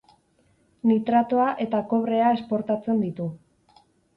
Nitratoa 0.91 1.51
eta 1.65 1.83
kobrea 1.93 2.33
esportatzen 2.39 3.05
ditu. 3.07 3.29